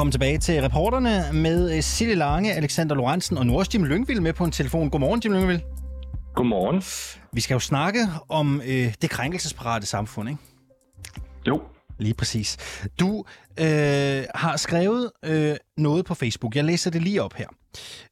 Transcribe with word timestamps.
Velkommen 0.00 0.12
tilbage 0.12 0.38
til 0.38 0.62
reporterne 0.62 1.32
med 1.32 1.82
Sille 1.82 2.14
Lange, 2.14 2.52
Alexander 2.52 2.94
Lorentzen 2.94 3.38
og 3.38 3.56
også 3.56 3.70
Jim 3.74 3.84
Lyngvild 3.84 4.20
med 4.20 4.32
på 4.32 4.44
en 4.44 4.50
telefon. 4.50 4.90
Godmorgen, 4.90 5.20
Jim 5.24 5.32
Lyngvild. 5.32 5.60
Godmorgen. 6.34 6.82
Vi 7.32 7.40
skal 7.40 7.54
jo 7.54 7.58
snakke 7.58 7.98
om 8.28 8.62
øh, 8.64 8.94
det 9.02 9.10
krænkelsesparate 9.10 9.86
samfund, 9.86 10.28
ikke? 10.28 10.40
Jo. 11.46 11.62
Lige 11.98 12.14
præcis. 12.14 12.56
Du 13.00 13.24
øh, 13.60 14.24
har 14.34 14.56
skrevet 14.56 15.10
øh, 15.24 15.56
noget 15.76 16.04
på 16.04 16.14
Facebook. 16.14 16.56
Jeg 16.56 16.64
læser 16.64 16.90
det 16.90 17.02
lige 17.02 17.22
op 17.22 17.34
her. 17.34 17.46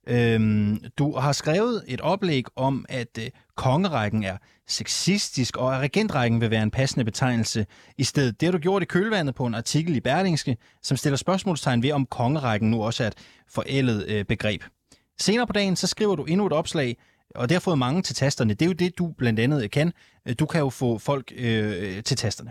Øhm, 0.07 0.81
du 0.99 1.17
har 1.17 1.33
skrevet 1.33 1.85
et 1.89 2.01
oplæg 2.01 2.45
om, 2.57 2.85
at 2.89 3.19
øh, 3.19 3.31
kongerækken 3.57 4.25
er 4.25 4.37
sexistisk, 4.69 5.57
og 5.57 5.75
at 5.75 5.81
regentrækken 5.81 6.41
vil 6.41 6.51
være 6.51 6.63
en 6.63 6.71
passende 6.71 7.05
betegnelse 7.05 7.67
i 7.99 8.05
stedet. 8.05 8.41
Det 8.41 8.47
har 8.47 8.53
du 8.53 8.59
gjort 8.59 8.83
i 8.83 8.87
kølvandet 8.87 9.35
på 9.35 9.47
en 9.47 9.55
artikel 9.55 9.97
i 9.97 10.01
Berlingske, 10.01 10.57
som 10.83 10.97
stiller 10.97 11.17
spørgsmålstegn 11.17 11.83
ved, 11.83 11.93
om 11.93 12.07
kongerækken 12.07 12.71
nu 12.71 12.83
også 12.83 13.03
er 13.03 13.07
et 13.07 13.15
forældet 13.51 14.07
øh, 14.09 14.25
begreb. 14.25 14.63
Senere 15.21 15.47
på 15.47 15.53
dagen, 15.53 15.77
så 15.77 15.87
skriver 15.87 16.17
du 16.17 16.25
endnu 16.25 16.47
et 16.47 16.53
opslag, 16.53 16.97
og 17.35 17.49
det 17.49 17.55
har 17.55 17.61
fået 17.61 17.79
mange 17.79 18.03
til 18.03 18.15
tasterne. 18.15 18.55
Det 18.55 18.63
er 18.63 18.67
jo 18.67 18.73
det, 18.73 18.99
du 18.99 19.13
blandt 19.19 19.41
andet 19.41 19.63
øh, 19.63 19.71
kan. 19.71 19.93
Øh, 20.29 20.35
du 20.39 20.47
kan 20.47 20.61
jo 20.61 20.71
få 20.71 20.99
folk 20.99 21.33
øh, 21.37 21.97
øh, 21.97 22.03
til 22.03 22.17
tasterne. 22.17 22.51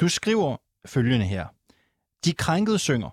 Du 0.00 0.08
skriver 0.08 0.56
følgende 0.86 1.26
her. 1.26 1.46
De 2.24 2.32
krænkede 2.32 2.78
synger. 2.78 3.10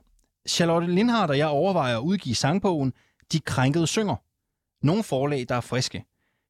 Charlotte 0.49 0.87
Lindhardt 0.87 1.31
og 1.31 1.37
jeg 1.37 1.47
overvejer 1.47 1.97
at 1.97 2.01
udgive 2.01 2.35
sangbogen 2.35 2.93
de 3.31 3.39
krænkede 3.39 3.87
synger. 3.87 4.15
Nogle 4.83 5.03
forlag, 5.03 5.45
der 5.49 5.55
er 5.55 5.61
friske. 5.61 6.03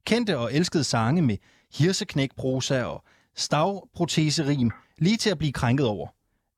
Kendte 0.07 0.37
og 0.37 0.53
elskede 0.53 0.83
sange 0.83 1.21
med 1.21 1.37
hirseknækprosa 1.77 2.83
og 2.83 3.03
stavproteserim, 3.35 4.71
lige 4.97 5.17
til 5.17 5.29
at 5.29 5.37
blive 5.37 5.53
krænket 5.53 5.87
over. 5.87 6.07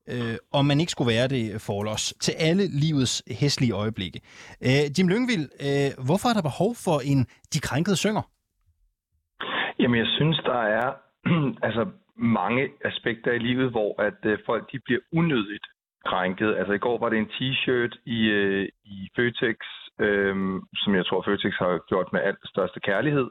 Øh, 0.10 0.38
om 0.54 0.66
man 0.66 0.80
ikke 0.80 0.92
skulle 0.92 1.14
være 1.16 1.28
det 1.28 1.62
for 1.62 1.96
til 2.26 2.34
alle 2.48 2.64
livets 2.68 3.24
hæslige 3.40 3.74
øjeblikke. 3.74 4.20
Øh, 4.68 4.86
Jim 4.96 5.08
Lyngvild, 5.08 5.46
øh, 5.68 6.06
hvorfor 6.08 6.28
er 6.30 6.36
der 6.38 6.50
behov 6.52 6.72
for 6.86 6.98
en 7.12 7.20
De 7.54 7.60
krænkede 7.68 7.98
synger? 8.04 8.24
Jamen, 9.80 9.98
jeg 10.04 10.10
synes, 10.18 10.38
der 10.46 10.62
er 10.80 10.90
altså 11.68 11.84
mange 12.18 12.64
aspekter 12.86 13.32
i 13.32 13.40
livet, 13.40 13.72
hvor 13.72 14.02
at 14.02 14.20
øh, 14.26 14.38
folk 14.46 14.72
de 14.72 14.80
bliver 14.86 15.02
unødigt 15.14 15.66
krænket. 16.06 16.56
Altså 16.60 16.74
i 16.74 16.84
går 16.86 16.98
var 17.00 17.10
det 17.10 17.20
en 17.20 17.34
t-shirt 17.38 17.94
i, 18.06 18.20
øh, 18.40 18.70
i 18.84 19.10
Føtex, 19.16 19.58
øh, 20.00 20.36
som 20.76 20.96
jeg 20.96 21.06
tror 21.06 21.24
Føtex 21.26 21.54
har 21.60 21.80
gjort 21.90 22.14
med 22.14 22.22
alt 22.22 22.40
største 22.46 22.80
kærlighed 22.80 23.30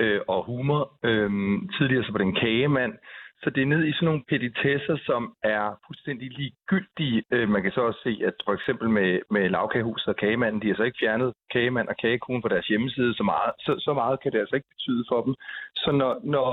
øh, 0.00 0.20
og 0.28 0.44
humor. 0.44 0.82
Øh, 1.04 1.30
tidligere 1.78 2.04
så 2.04 2.12
var 2.12 2.18
det 2.18 2.26
en 2.26 2.42
kagemand. 2.46 2.94
Så 3.42 3.50
det 3.50 3.62
er 3.62 3.66
ned 3.66 3.84
i 3.84 3.92
sådan 3.92 4.06
nogle 4.06 4.24
petitesser, 4.28 4.96
som 5.06 5.34
er 5.42 5.64
fuldstændig 5.86 6.30
ligegyldige. 6.38 7.22
Øh, 7.32 7.48
man 7.48 7.62
kan 7.62 7.72
så 7.72 7.80
også 7.80 8.00
se, 8.02 8.12
at 8.24 8.34
for 8.44 8.52
eksempel 8.52 8.90
med, 8.90 9.20
med 9.30 9.48
lavkagehuset 9.48 10.08
og 10.08 10.16
kagemanden, 10.16 10.62
de 10.62 10.68
har 10.68 10.76
så 10.76 10.82
ikke 10.82 11.02
fjernet 11.02 11.32
kagemand 11.52 11.88
og 11.88 11.96
kagekone 12.02 12.42
fra 12.42 12.48
deres 12.48 12.66
hjemmeside 12.66 13.14
så 13.14 13.22
meget. 13.22 13.52
Så, 13.58 13.72
så 13.78 13.92
meget 13.94 14.20
kan 14.20 14.32
det 14.32 14.38
altså 14.38 14.56
ikke 14.56 14.72
betyde 14.74 15.04
for 15.08 15.20
dem. 15.24 15.34
Så 15.76 15.90
når, 15.92 16.20
når 16.24 16.48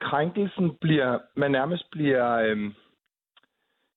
krænkelsen 0.00 0.76
bliver, 0.80 1.18
man 1.36 1.50
nærmest 1.50 1.84
bliver 1.90 2.26
øh, 2.46 2.70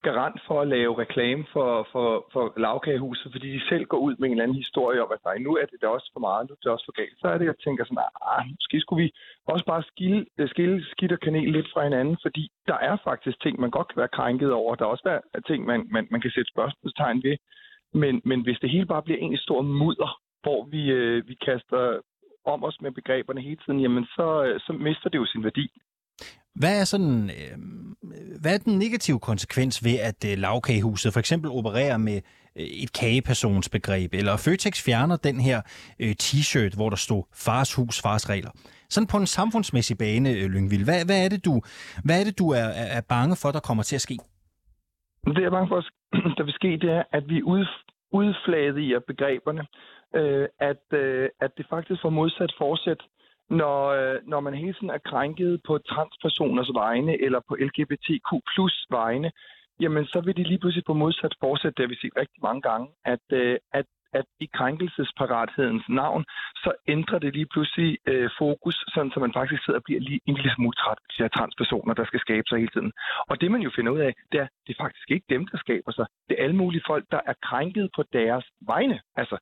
garant 0.08 0.38
for 0.48 0.58
at 0.61 0.67
lave 0.75 1.00
reklame 1.03 1.44
for, 1.53 1.70
for, 1.92 2.08
for 2.34 2.44
lavkagehuset, 2.66 3.31
fordi 3.31 3.48
de 3.56 3.67
selv 3.70 3.86
går 3.92 3.98
ud 4.08 4.16
med 4.16 4.25
en 4.28 4.31
eller 4.31 4.44
anden 4.44 4.64
historie 4.64 5.03
om, 5.03 5.12
at 5.16 5.25
nej, 5.25 5.38
nu 5.38 5.52
er 5.62 5.66
det 5.72 5.81
da 5.81 5.88
også 5.88 6.09
for 6.14 6.20
meget, 6.28 6.44
nu 6.50 6.53
er 6.53 6.62
det 6.64 6.72
også 6.75 6.88
for 6.88 6.97
galt. 7.02 7.17
Så 7.22 7.28
er 7.28 7.38
det, 7.38 7.46
jeg 7.46 7.57
tænker 7.66 7.84
sådan, 7.84 8.03
ah, 8.06 8.38
ah 8.38 8.46
måske 8.59 8.80
skulle 8.81 9.03
vi 9.03 9.09
også 9.53 9.66
bare 9.66 9.84
skille, 9.91 10.25
øh, 10.38 10.50
skille 10.53 10.85
skidt 10.94 11.12
og 11.12 11.19
kanel 11.19 11.50
lidt 11.52 11.69
fra 11.74 11.84
hinanden, 11.84 12.18
fordi 12.25 12.44
der 12.68 12.78
er 12.90 12.96
faktisk 13.09 13.38
ting, 13.41 13.59
man 13.59 13.72
godt 13.78 13.88
kan 13.88 14.00
være 14.02 14.16
krænket 14.18 14.52
over. 14.53 14.75
Der 14.75 14.85
er 14.85 14.90
også 14.96 15.22
er 15.38 15.41
ting, 15.50 15.66
man, 15.66 15.80
man, 15.96 16.07
man 16.12 16.22
kan 16.22 16.31
sætte 16.31 16.51
spørgsmålstegn 16.53 17.24
ved. 17.24 17.38
Men, 17.94 18.22
men 18.30 18.40
hvis 18.41 18.59
det 18.62 18.69
hele 18.69 18.85
bare 18.85 19.03
bliver 19.03 19.19
en 19.19 19.38
stor 19.38 19.62
mudder, 19.62 20.12
hvor 20.44 20.59
vi, 20.74 20.91
øh, 20.91 21.28
vi 21.30 21.35
kaster 21.47 22.00
om 22.46 22.63
os 22.63 22.81
med 22.81 22.91
begreberne 22.91 23.41
hele 23.41 23.59
tiden, 23.66 23.80
jamen 23.80 24.06
så, 24.06 24.28
øh, 24.44 24.59
så 24.59 24.74
mister 24.74 25.09
det 25.09 25.18
jo 25.18 25.25
sin 25.25 25.44
værdi. 25.44 25.68
Hvad 26.56 26.80
er 26.82 26.86
sådan, 26.86 27.30
øh, 27.30 27.58
hvad 28.42 28.54
er 28.54 28.58
den 28.58 28.78
negative 28.80 29.20
konsekvens 29.20 29.86
ved, 29.86 29.98
at 30.10 30.20
øh, 30.30 30.38
lavkagehuset 30.38 31.14
for 31.14 31.20
eksempel 31.20 31.50
opererer 31.52 31.98
med 31.98 32.18
øh, 32.58 32.64
et 32.84 32.94
kagepersonsbegreb, 32.94 34.14
eller 34.14 34.38
Føtex 34.46 34.86
fjerner 34.86 35.18
den 35.28 35.38
her 35.48 35.62
øh, 36.02 36.14
t-shirt, 36.24 36.76
hvor 36.76 36.90
der 36.90 37.00
stod 37.08 37.24
fars 37.46 37.76
hus, 37.76 38.02
fars 38.02 38.30
regler? 38.30 38.52
Sådan 38.90 39.08
på 39.08 39.18
en 39.18 39.26
samfundsmæssig 39.26 39.98
bane, 39.98 40.30
øh, 40.30 40.46
Lyngvild, 40.54 40.84
hvad, 40.90 41.06
hvad, 41.06 41.20
er 41.26 41.30
det, 41.30 41.46
du, 41.46 41.54
hvad 42.06 42.20
er 42.20 42.26
det, 42.30 42.40
du 42.40 42.48
er, 42.50 42.68
er 42.98 43.02
bange 43.10 43.36
for, 43.42 43.50
der 43.52 43.60
kommer 43.68 43.84
til 43.84 43.96
at 43.96 44.02
ske? 44.08 44.18
Det, 45.26 45.42
jeg 45.42 45.52
er 45.52 45.58
bange 45.58 45.72
for, 45.74 45.80
der 46.38 46.44
vil 46.44 46.54
ske, 46.54 46.72
det 46.84 46.90
er, 47.00 47.04
at 47.18 47.24
vi 47.30 47.38
ud, 47.44 47.66
udflaget 48.12 48.78
i 48.86 48.90
begreberne, 49.08 49.64
øh, 50.20 50.48
at, 50.60 50.84
øh, 51.02 51.30
at 51.42 51.52
det 51.58 51.66
faktisk 51.70 52.02
får 52.02 52.10
modsat 52.10 52.54
forsæt 52.58 53.02
når, 53.50 53.79
øh, 53.88 54.19
når 54.28 54.39
man 54.39 54.53
hele 54.53 54.73
tiden 54.73 54.89
er 54.89 55.07
krænket 55.11 55.61
på 55.67 55.78
transpersoners 55.78 56.69
vegne 56.73 57.22
eller 57.22 57.39
på 57.47 57.56
LGBTQ 57.56 58.29
plus 58.53 58.85
vegne, 58.89 59.31
jamen 59.79 60.06
så 60.06 60.22
vil 60.22 60.38
de 60.38 60.44
lige 60.44 60.59
pludselig 60.59 60.85
på 60.85 60.94
modsat 60.94 61.35
fortsætte, 61.39 61.75
det 61.78 61.83
har 61.83 61.94
vi 61.94 62.01
set 62.01 62.17
rigtig 62.17 62.41
mange 62.44 62.61
gange, 62.61 62.88
at, 63.06 63.25
øh, 63.31 63.57
at 63.73 63.85
at 64.19 64.25
i 64.45 64.47
krænkelsesparathedens 64.57 65.85
navn, 65.89 66.25
så 66.63 66.72
ændrer 66.88 67.19
det 67.19 67.33
lige 67.33 67.51
pludselig 67.53 67.97
øh, 68.11 68.29
fokus, 68.38 68.75
sådan 68.94 69.11
så 69.11 69.19
man 69.19 69.33
faktisk 69.33 69.62
sidder 69.66 69.79
og 69.79 69.83
bliver 69.88 70.01
lige 70.01 70.19
en 70.25 70.35
lille 70.35 70.51
smule 70.56 70.75
træt 70.81 71.00
af 71.19 71.29
de 71.29 71.38
transpersoner, 71.38 71.94
der 71.94 72.06
skal 72.06 72.19
skabe 72.19 72.47
sig 72.47 72.57
hele 72.59 72.73
tiden. 72.75 72.91
Og 73.29 73.41
det 73.41 73.51
man 73.51 73.62
jo 73.62 73.72
finder 73.75 73.91
ud 73.91 74.00
af, 74.00 74.13
det 74.31 74.39
er, 74.44 74.47
det 74.66 74.72
er 74.73 74.83
faktisk 74.83 75.12
ikke 75.12 75.25
dem, 75.29 75.47
der 75.51 75.57
skaber 75.57 75.91
sig. 75.91 76.06
Det 76.27 76.33
er 76.35 76.44
alle 76.44 76.56
mulige 76.56 76.83
folk, 76.88 77.06
der 77.12 77.22
er 77.25 77.33
krænket 77.47 77.89
på 77.95 78.03
deres 78.13 78.45
vegne. 78.72 79.00
Altså, 79.16 79.38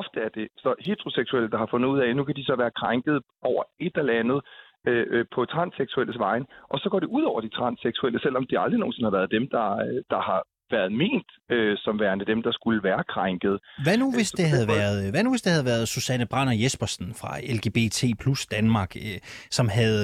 ofte 0.00 0.18
er 0.26 0.30
det 0.38 0.46
så 0.64 0.70
heteroseksuelle, 0.86 1.50
der 1.52 1.58
har 1.62 1.68
fundet 1.70 1.88
ud 1.88 1.98
af, 2.04 2.16
nu 2.16 2.24
kan 2.24 2.36
de 2.36 2.44
så 2.44 2.54
være 2.62 2.76
krænket 2.80 3.16
over 3.50 3.62
et 3.86 3.96
eller 4.00 4.20
andet 4.22 4.40
øh, 4.88 5.06
øh 5.14 5.24
på 5.34 5.40
transseksuelles 5.54 6.18
vejen, 6.26 6.44
og 6.72 6.78
så 6.82 6.86
går 6.92 7.00
det 7.00 7.10
ud 7.16 7.24
over 7.30 7.40
de 7.40 7.56
transseksuelle, 7.58 8.20
selvom 8.20 8.44
de 8.50 8.58
aldrig 8.62 8.78
nogensinde 8.80 9.08
har 9.10 9.18
været 9.18 9.30
dem, 9.36 9.44
der, 9.56 9.68
øh, 9.86 9.98
der 10.14 10.20
har 10.30 10.40
været 10.70 10.92
ment 10.92 11.30
øh, 11.54 11.76
som 11.84 12.00
værende 12.00 12.24
dem, 12.32 12.42
der 12.42 12.52
skulle 12.52 12.82
være 12.82 13.02
krænket. 13.14 13.54
Hvad 13.84 13.96
nu, 14.02 14.06
hvis 14.18 14.30
det 14.30 14.46
havde 14.54 14.68
været, 14.78 15.10
hvad 15.12 15.22
nu, 15.24 15.30
hvis 15.34 15.42
det 15.46 15.52
havde 15.52 15.70
været 15.72 15.88
Susanne 15.88 16.26
Brander 16.32 16.54
Jespersen 16.62 17.08
fra 17.20 17.30
LGBT 17.54 18.00
plus 18.22 18.46
Danmark, 18.46 18.90
øh, 18.96 19.18
som 19.50 19.68
havde 19.68 20.02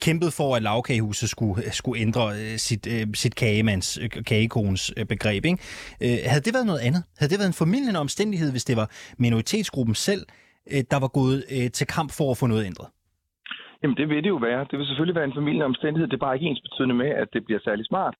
kæmpet 0.00 0.30
for, 0.38 0.56
at 0.56 0.62
lavkagehuset 0.62 1.28
skulle, 1.28 1.70
skulle 1.80 2.00
ændre 2.00 2.24
øh, 2.40 2.56
sit, 2.68 2.84
øh, 2.94 3.06
sit 3.14 3.34
kagemands, 3.34 3.98
øh, 4.02 4.08
kagekones 4.30 4.92
øh, 4.96 5.06
begreb. 5.06 5.44
Ikke? 5.44 5.58
Havde 6.30 6.44
det 6.46 6.54
været 6.56 6.66
noget 6.66 6.82
andet? 6.88 7.02
Havde 7.18 7.30
det 7.32 7.38
været 7.40 7.52
en 7.54 7.60
formidlende 7.62 8.00
omstændighed, 8.00 8.50
hvis 8.50 8.64
det 8.64 8.76
var 8.76 8.88
minoritetsgruppen 9.18 9.94
selv, 9.94 10.22
der 10.90 10.98
var 11.04 11.08
gået 11.08 11.44
til 11.72 11.86
kamp 11.86 12.10
for 12.18 12.30
at 12.30 12.38
få 12.40 12.46
noget 12.46 12.66
ændret? 12.70 12.88
Jamen 13.82 13.96
det 13.96 14.08
vil 14.08 14.24
det 14.24 14.28
jo 14.28 14.40
være. 14.48 14.66
Det 14.70 14.78
vil 14.78 14.86
selvfølgelig 14.86 15.18
være 15.20 15.24
en 15.30 15.36
formidlende 15.38 15.70
omstændighed. 15.72 16.06
Det 16.08 16.16
er 16.16 16.26
bare 16.26 16.36
ikke 16.36 16.46
ens 16.46 16.64
betydende 16.66 16.94
med, 16.94 17.10
at 17.22 17.28
det 17.32 17.44
bliver 17.44 17.60
særlig 17.64 17.86
smart. 17.86 18.14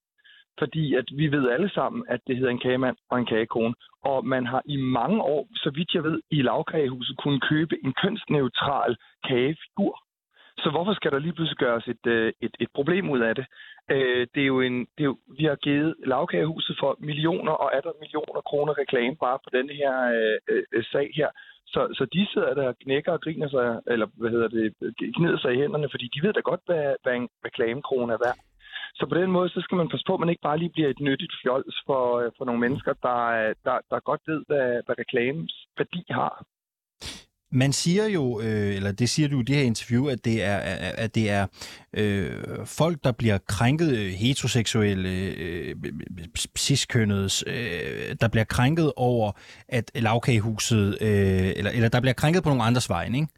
Fordi 0.59 0.95
at 0.95 1.09
vi 1.21 1.27
ved 1.37 1.51
alle 1.51 1.71
sammen, 1.71 2.05
at 2.09 2.21
det 2.27 2.37
hedder 2.37 2.51
en 2.51 2.65
kagemand 2.67 2.97
og 3.11 3.19
en 3.19 3.27
kagekone. 3.27 3.75
Og 4.05 4.27
man 4.27 4.47
har 4.47 4.63
i 4.65 4.77
mange 4.77 5.23
år, 5.23 5.49
så 5.55 5.71
vidt 5.75 5.95
jeg 5.95 6.03
ved, 6.03 6.21
i 6.31 6.43
lavkagehuset 6.43 7.17
kunne 7.23 7.41
købe 7.41 7.75
en 7.85 7.93
kønsneutral 8.03 8.97
kagefigur 9.29 10.06
så 10.59 10.71
hvorfor 10.71 10.95
skal 10.95 11.11
der 11.13 11.19
lige 11.19 11.33
pludselig 11.33 11.59
gøres 11.59 11.87
et, 11.89 12.07
øh, 12.07 12.33
et, 12.41 12.55
et 12.61 12.71
problem 12.75 13.11
ud 13.11 13.21
af 13.21 13.35
det? 13.35 13.47
Øh, 13.91 14.27
det 14.35 14.43
er 14.43 14.47
jo 14.55 14.61
en, 14.61 14.79
det 14.95 15.03
er 15.05 15.11
jo, 15.13 15.17
vi 15.39 15.45
har 15.45 15.57
givet 15.57 15.95
lavkagehuset 16.07 16.77
for 16.81 16.97
millioner 16.99 17.53
og 17.53 17.71
er 17.77 17.81
der 17.81 18.01
millioner 18.01 18.41
kroner 18.51 18.79
reklame 18.79 19.17
bare 19.17 19.39
på 19.45 19.51
den 19.59 19.69
her 19.71 19.95
øh, 20.49 20.63
øh, 20.73 20.85
sag 20.93 21.11
her. 21.17 21.29
Så, 21.67 21.81
så 21.99 22.05
de 22.13 22.27
sidder 22.33 22.55
der 22.55 22.69
og 22.69 22.79
knækker 22.79 23.13
og 23.13 23.21
griner 23.21 23.49
sig, 23.49 23.81
eller 23.87 24.07
hvad 24.21 24.31
hedder 24.31 24.49
det, 24.49 24.75
gnider 25.17 25.39
sig 25.39 25.53
i 25.55 25.61
hænderne, 25.63 25.89
fordi 25.91 26.07
de 26.15 26.23
ved 26.27 26.33
da 26.33 26.41
godt, 26.41 26.61
hvad, 26.67 26.95
hvad 27.03 27.15
en 27.15 27.29
reklamekrone 27.47 28.13
er 28.13 28.23
værd. 28.27 28.39
Så 28.99 29.07
på 29.07 29.15
den 29.15 29.31
måde, 29.33 29.49
så 29.49 29.61
skal 29.61 29.77
man 29.77 29.89
passe 29.89 30.05
på, 30.07 30.15
at 30.15 30.21
man 30.21 30.29
ikke 30.29 30.47
bare 30.49 30.59
lige 30.59 30.75
bliver 30.75 30.89
et 30.89 31.01
nyttigt 31.01 31.35
fjols 31.43 31.77
for, 31.87 32.03
øh, 32.21 32.31
for 32.39 32.45
nogle 32.45 32.61
mennesker, 32.61 32.93
der, 32.93 33.21
der, 33.65 33.79
der 33.91 34.09
godt 34.11 34.21
ved, 34.27 34.41
hvad, 34.47 34.69
hvad 34.87 34.99
reklames 34.99 35.53
værdi 35.79 36.03
har. 36.11 36.45
Man 37.53 37.73
siger 37.73 38.07
jo, 38.07 38.41
øh, 38.41 38.77
eller 38.77 38.93
det 38.93 39.09
siger 39.09 39.29
du 39.29 39.41
i 39.41 39.43
det 39.43 39.57
her 39.57 39.63
interview, 39.63 40.09
at 40.09 40.25
det 40.25 40.45
er, 40.45 40.57
at 41.05 41.15
det 41.15 41.31
er 41.31 41.47
øh, 41.97 42.31
folk, 42.65 43.05
der 43.05 43.13
bliver 43.13 43.39
krænket, 43.39 43.99
øh, 43.99 44.07
heteroseksuelle, 44.07 45.09
øh, 45.09 45.75
ciskønnedes, 46.59 47.45
øh, 47.47 48.17
der 48.21 48.29
bliver 48.29 48.45
krænket 48.45 48.93
over, 48.97 49.33
at 49.69 49.91
lavkagehuset, 49.95 50.99
øh, 51.01 51.09
eller, 51.57 51.71
eller 51.71 51.89
der 51.89 52.01
bliver 52.01 52.15
krænket 52.15 52.43
på 52.43 52.49
nogle 52.49 52.63
andres 52.63 52.91
vej, 52.91 53.05
ikke? 53.15 53.29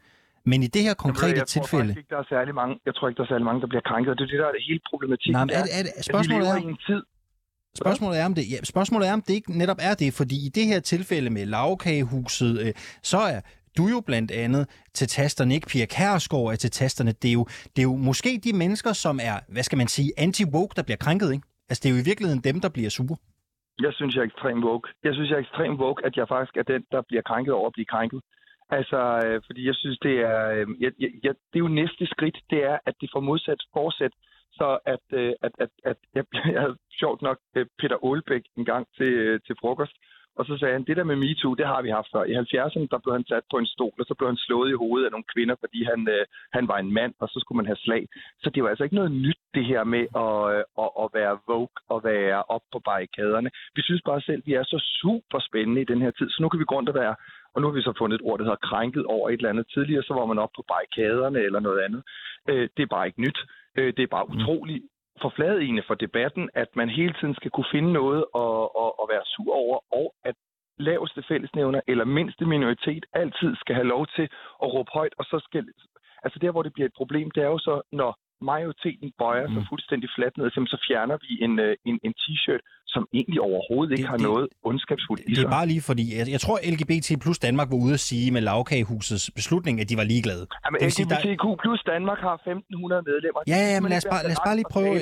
Men 0.45 0.63
i 0.63 0.67
det 0.67 0.83
her 0.83 0.93
konkrete 0.93 1.37
jeg 1.37 1.47
tror 1.47 1.61
tilfælde... 1.61 1.89
Ikke, 1.89 2.09
der 2.09 2.17
er 2.17 2.27
særlig 2.29 2.55
mange, 2.55 2.79
jeg 2.85 2.95
tror 2.95 3.07
ikke, 3.07 3.17
der 3.17 3.23
er 3.23 3.27
særlig 3.27 3.45
mange, 3.45 3.61
der 3.61 3.67
bliver 3.67 3.81
krænket, 3.81 4.11
og 4.11 4.17
det 4.17 4.23
er 4.23 4.27
det, 4.27 4.39
der 4.39 4.47
er 4.47 4.51
det 4.51 4.63
hele 4.69 4.79
problematikken. 4.89 5.33
Nej, 5.33 5.45
men 5.45 5.55
er, 5.55 5.63
er, 5.77 5.83
er, 5.97 6.01
spørgsmålet 6.01 6.47
er, 6.47 6.55
en 6.55 6.77
tid, 6.87 7.01
Spørgsmålet 7.75 8.19
er, 8.19 8.25
om 8.25 8.33
det, 8.33 8.51
ja, 8.51 8.57
spørgsmålet 8.63 9.07
er, 9.07 9.13
om 9.13 9.21
det 9.21 9.33
ikke 9.33 9.57
netop 9.57 9.77
er 9.79 9.93
det, 9.93 10.13
fordi 10.13 10.35
i 10.45 10.49
det 10.49 10.65
her 10.65 10.79
tilfælde 10.79 11.29
med 11.29 11.45
lavkagehuset, 11.45 12.61
øh, 12.65 12.73
så 13.03 13.17
er 13.17 13.41
du 13.79 13.85
jo 13.95 13.99
blandt 14.09 14.31
andet 14.43 14.63
til 14.97 15.07
tasterne, 15.07 15.53
ikke 15.57 15.67
Pia 15.71 15.85
Kærsgaard 15.95 16.47
er 16.53 16.59
til 16.65 16.71
tasterne. 16.81 17.11
Det 17.21 17.29
er, 17.33 17.37
jo, 17.39 17.43
det 17.73 17.79
er 17.83 17.87
jo 17.91 17.95
måske 18.09 18.31
de 18.47 18.53
mennesker, 18.63 18.93
som 19.05 19.15
er, 19.29 19.35
hvad 19.53 19.63
skal 19.67 19.77
man 19.81 19.89
sige, 19.95 20.09
anti-woke, 20.25 20.73
der 20.77 20.83
bliver 20.87 21.01
krænket, 21.05 21.29
ikke? 21.35 21.45
Altså, 21.69 21.81
det 21.81 21.87
er 21.89 21.93
jo 21.95 22.01
i 22.03 22.09
virkeligheden 22.11 22.41
dem, 22.49 22.57
der 22.63 22.69
bliver 22.75 22.91
sure. 22.97 23.17
Jeg 23.85 23.93
synes, 23.93 24.15
jeg 24.15 24.21
er 24.21 24.29
ekstremt 24.31 24.63
woke. 24.65 24.89
Jeg 25.03 25.13
synes, 25.13 25.29
jeg 25.29 25.35
er 25.35 25.45
ekstremt 25.47 25.79
woke, 25.83 26.05
at 26.07 26.13
jeg 26.17 26.27
faktisk 26.27 26.57
er 26.57 26.63
den, 26.73 26.81
der 26.91 27.01
bliver 27.09 27.23
krænket 27.29 27.53
over 27.53 27.67
at 27.67 27.75
blive 27.77 27.91
krænket. 27.93 28.21
Altså, 28.77 28.99
øh, 29.25 29.41
fordi 29.47 29.61
jeg 29.69 29.75
synes, 29.75 29.97
det 30.07 30.15
er, 30.31 30.41
øh, 30.55 30.67
jeg, 30.83 30.91
jeg, 30.99 31.09
jeg, 31.23 31.33
det 31.49 31.57
er 31.59 31.65
jo 31.67 31.77
næste 31.81 32.05
skridt, 32.13 32.37
det 32.49 32.59
er, 32.71 32.77
at 32.85 32.95
det 33.01 33.09
får 33.13 33.19
modsat 33.19 33.61
forsæt, 33.73 34.13
så 34.51 34.67
at, 34.93 35.05
øh, 35.19 35.33
at, 35.45 35.51
at, 35.63 35.69
at 35.83 35.97
jeg, 36.17 36.23
jeg 36.53 36.61
havde 36.61 36.77
sjovt 37.01 37.21
nok 37.21 37.37
øh, 37.55 37.65
Peter 37.79 37.97
Aalbæk 38.07 38.43
en 38.57 38.65
gang 38.65 38.87
til, 38.97 39.11
øh, 39.25 39.39
til 39.45 39.55
frokost, 39.61 39.95
og 40.39 40.45
så 40.45 40.53
sagde 40.57 40.73
han, 40.77 40.87
det 40.87 40.97
der 40.97 41.03
med 41.03 41.15
MeToo, 41.15 41.53
det 41.59 41.67
har 41.73 41.81
vi 41.81 41.89
haft 41.89 42.11
før. 42.13 42.23
I 42.23 42.33
70'erne, 42.43 42.87
der 42.91 42.99
blev 43.03 43.13
han 43.17 43.25
sat 43.31 43.45
på 43.51 43.57
en 43.57 43.71
stol, 43.73 43.97
og 43.99 44.05
så 44.09 44.13
blev 44.17 44.27
han 44.29 44.43
slået 44.45 44.69
i 44.71 44.79
hovedet 44.83 45.05
af 45.05 45.11
nogle 45.11 45.31
kvinder, 45.33 45.55
fordi 45.63 45.79
han, 45.91 45.99
øh, 46.15 46.23
han 46.57 46.67
var 46.71 46.77
en 46.77 46.93
mand, 46.97 47.13
og 47.21 47.27
så 47.29 47.37
skulle 47.39 47.59
man 47.59 47.69
have 47.71 47.83
slag. 47.85 48.03
Så 48.43 48.47
det 48.53 48.63
var 48.63 48.69
altså 48.69 48.83
ikke 48.83 48.99
noget 49.01 49.11
nyt, 49.11 49.41
det 49.53 49.65
her 49.65 49.83
med 49.83 50.03
at, 50.25 50.35
øh, 50.55 50.63
at, 50.83 50.89
at 51.03 51.07
være 51.19 51.39
vogue 51.47 51.77
og 51.93 51.99
være 52.03 52.43
op 52.55 52.65
på 52.73 52.79
barrikaderne. 52.87 53.49
Vi 53.75 53.81
synes 53.81 54.01
bare 54.09 54.21
selv, 54.21 54.41
vi 54.45 54.53
er 54.53 54.63
så 54.63 54.79
super 55.01 55.39
spændende 55.47 55.81
i 55.81 55.89
den 55.91 56.01
her 56.01 56.11
tid, 56.11 56.29
så 56.29 56.37
nu 56.41 56.49
kan 56.49 56.59
vi 56.59 56.69
gå 56.69 56.75
rundt 56.75 56.89
og 56.89 56.99
være 57.03 57.15
og 57.53 57.61
nu 57.61 57.67
har 57.67 57.75
vi 57.75 57.81
så 57.81 57.93
fundet 57.97 58.15
et 58.15 58.25
ord, 58.27 58.37
der 58.39 58.45
hedder 58.45 58.67
krænket 58.69 59.05
over 59.05 59.29
et 59.29 59.33
eller 59.33 59.49
andet. 59.49 59.65
Tidligere 59.73 60.03
så 60.03 60.13
var 60.13 60.25
man 60.25 60.39
op 60.39 60.53
på 60.55 60.63
barrikaderne 60.67 61.39
eller 61.39 61.59
noget 61.59 61.79
andet. 61.85 62.01
Øh, 62.49 62.69
det 62.77 62.83
er 62.83 62.93
bare 62.95 63.07
ikke 63.07 63.21
nyt. 63.21 63.39
Øh, 63.77 63.93
det 63.97 64.03
er 64.03 64.15
bare 64.15 64.29
utroligt 64.29 64.83
forfladigende 65.21 65.83
for 65.87 65.95
debatten, 65.95 66.49
at 66.53 66.75
man 66.75 66.89
hele 66.89 67.13
tiden 67.19 67.35
skal 67.35 67.51
kunne 67.51 67.71
finde 67.71 67.93
noget 67.93 68.25
at, 68.35 68.63
at, 68.83 68.91
at 69.01 69.05
være 69.13 69.25
sur 69.25 69.53
over, 69.53 69.79
og 69.91 70.13
at 70.23 70.35
laveste 70.77 71.23
fællesnævner 71.27 71.81
eller 71.87 72.05
mindste 72.05 72.45
minoritet 72.45 73.05
altid 73.13 73.55
skal 73.55 73.75
have 73.75 73.87
lov 73.87 74.07
til 74.15 74.23
at 74.63 74.73
råbe 74.73 74.91
højt, 74.93 75.13
og 75.17 75.25
så 75.25 75.39
skal... 75.47 75.67
Altså 76.23 76.39
der, 76.39 76.51
hvor 76.51 76.63
det 76.63 76.73
bliver 76.73 76.87
et 76.87 76.99
problem, 77.01 77.31
det 77.31 77.43
er 77.43 77.47
jo 77.47 77.57
så, 77.57 77.81
når 77.91 78.17
majoriteten 78.41 79.07
bøjer 79.21 79.47
mm. 79.47 79.53
sig 79.53 79.63
fuldstændig 79.71 80.09
fladt 80.15 80.35
ned, 80.37 80.47
så 80.73 80.77
fjerner 80.87 81.17
vi 81.25 81.31
en, 81.45 81.53
øh, 81.59 81.73
en, 81.89 81.95
en 82.05 82.13
t-shirt, 82.21 82.63
som 82.93 83.03
egentlig 83.13 83.41
overhovedet 83.41 83.91
ikke 83.91 84.01
det, 84.01 84.09
har 84.09 84.17
det, 84.17 84.27
noget 84.29 84.47
ondskabsfuldt 84.69 85.23
i 85.23 85.35
sig. 85.35 85.35
Det 85.35 85.45
er 85.45 85.55
bare 85.59 85.67
lige 85.73 85.83
fordi, 85.89 86.03
jeg, 86.17 86.25
jeg 86.35 86.41
tror 86.45 86.57
LGBT 86.71 87.09
plus 87.23 87.39
Danmark 87.47 87.67
var 87.73 87.79
ude 87.85 87.93
at 87.99 88.03
sige 88.09 88.31
med 88.35 88.41
lavkagehusets 88.41 89.31
beslutning, 89.39 89.75
at 89.81 89.89
de 89.89 89.95
var 90.01 90.03
ligeglade. 90.13 90.43
Jamen, 90.65 90.79
LGBTQ 90.89 91.43
plus 91.63 91.81
Danmark 91.93 92.19
har 92.27 92.35
1.500 92.35 93.01
medlemmer. 93.09 93.41
Ja, 93.53 93.59
ja, 93.73 93.77
men 93.81 93.89
lad 93.89 93.97
os, 93.97 94.07
bare, 94.13 94.23
lad 94.23 94.35
os 94.37 94.43
bare 94.47 94.55
lige 94.59 94.69
prøve, 94.75 94.93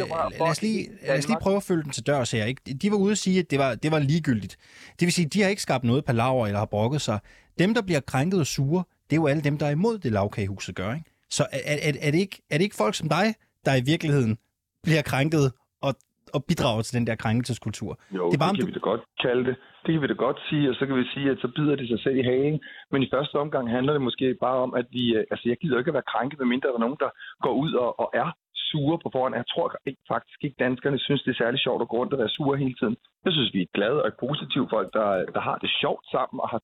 lad 0.42 0.50
os 0.54 0.62
lige, 0.62 0.80
lad 1.08 1.18
os 1.18 1.28
lige 1.28 1.42
prøve 1.42 1.58
at 1.62 1.66
følge 1.70 1.84
den 1.84 1.92
til 1.98 2.04
dørs 2.08 2.32
her. 2.32 2.46
Ikke? 2.46 2.62
De 2.82 2.92
var 2.92 2.98
ude 2.98 3.12
at 3.12 3.22
sige, 3.26 3.40
at 3.40 3.52
det 3.52 3.60
var, 3.60 3.76
det 3.84 3.92
var 3.92 4.00
ligegyldigt. 4.00 4.54
Det 4.98 5.04
vil 5.08 5.14
sige, 5.18 5.26
at 5.26 5.34
de 5.34 5.42
har 5.42 5.50
ikke 5.50 5.62
skabt 5.62 5.84
noget 5.84 6.06
palaver 6.06 6.46
eller 6.48 6.60
har 6.60 6.72
brokket 6.76 7.02
sig. 7.02 7.20
Dem, 7.60 7.74
der 7.74 7.82
bliver 7.82 8.00
krænket 8.00 8.40
og 8.40 8.46
sure, 8.46 8.84
det 9.10 9.14
er 9.16 9.22
jo 9.22 9.28
alle 9.28 9.44
dem, 9.44 9.58
der 9.58 9.66
er 9.66 9.72
imod 9.72 9.98
det 9.98 10.12
lavkagehuset 10.12 10.76
gør. 10.76 10.94
Ikke? 10.94 11.17
Så 11.30 11.44
er, 11.52 11.76
er, 11.88 11.94
er, 12.08 12.12
det 12.12 12.20
ikke, 12.26 12.38
er 12.52 12.58
det 12.58 12.64
ikke 12.64 12.82
folk 12.84 12.96
som 12.96 13.10
dig, 13.10 13.28
der 13.66 13.74
i 13.82 13.84
virkeligheden 13.92 14.38
bliver 14.84 15.04
krænket 15.12 15.46
og, 15.82 15.94
og 16.36 16.40
bidrager 16.50 16.82
til 16.82 16.98
den 16.98 17.08
der 17.08 17.16
krænkelseskultur? 17.24 17.92
Jo, 18.18 18.26
det, 18.30 18.36
er 18.36 18.44
bare, 18.46 18.54
det 18.54 18.60
kan 18.60 18.68
du... 18.68 18.72
vi 18.72 18.80
da 18.80 18.90
godt 18.92 19.04
kalde 19.26 19.44
det. 19.50 19.56
Det 19.84 19.92
kan 19.94 20.02
vi 20.02 20.08
da 20.08 20.18
godt 20.28 20.40
sige, 20.50 20.70
og 20.70 20.76
så 20.80 20.84
kan 20.88 20.96
vi 21.02 21.06
sige, 21.14 21.28
at 21.34 21.38
så 21.44 21.48
bider 21.56 21.76
det 21.76 21.88
sig 21.90 22.00
selv 22.06 22.18
i 22.18 22.28
hagen. 22.32 22.60
Men 22.92 23.04
i 23.04 23.10
første 23.14 23.36
omgang 23.44 23.66
handler 23.76 23.94
det 23.94 24.02
måske 24.02 24.28
bare 24.46 24.58
om, 24.66 24.72
at 24.80 24.86
vi... 24.92 25.04
Øh, 25.18 25.24
altså, 25.32 25.46
jeg 25.50 25.58
gider 25.62 25.78
ikke 25.78 25.94
at 25.94 26.00
være 26.00 26.12
krænket, 26.14 26.40
medmindre 26.40 26.70
der 26.70 26.76
er 26.76 26.86
nogen, 26.86 27.04
der 27.06 27.12
går 27.46 27.54
ud 27.64 27.74
og, 27.74 28.00
og 28.00 28.08
er 28.14 28.30
sure 28.72 28.98
på 29.04 29.10
forhånd. 29.14 29.36
Jeg 29.36 29.50
tror 29.54 29.68
ikke, 29.90 30.02
faktisk 30.14 30.40
ikke, 30.46 30.64
danskerne 30.66 31.00
synes, 31.00 31.22
det 31.24 31.32
er 31.32 31.42
særlig 31.44 31.60
sjovt 31.60 31.82
at 31.82 31.90
gå 31.90 31.96
rundt 31.98 32.14
og 32.14 32.20
være 32.20 32.36
sure 32.38 32.58
hele 32.64 32.76
tiden. 32.80 32.96
Jeg 33.26 33.34
synes, 33.34 33.54
vi 33.54 33.62
er 33.62 33.74
glade 33.78 34.04
og 34.04 34.12
positive 34.26 34.68
folk, 34.76 34.90
der, 34.98 35.10
der 35.36 35.42
har 35.48 35.58
det 35.64 35.72
sjovt 35.82 36.06
sammen 36.16 36.38
og 36.44 36.50
har 36.54 36.62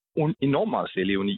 enormt 0.48 0.71
meget 0.75 0.89
selvevni. 0.95 1.36